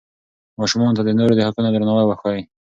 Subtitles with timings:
[0.59, 2.41] ماشومانو ته د نورو د حقونو درناوی وښایئ.